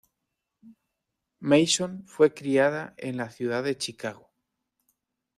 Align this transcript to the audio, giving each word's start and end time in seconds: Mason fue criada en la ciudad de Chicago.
Mason 1.41 2.05
fue 2.07 2.33
criada 2.33 2.95
en 2.97 3.17
la 3.17 3.29
ciudad 3.29 3.61
de 3.63 3.77
Chicago. 3.77 4.31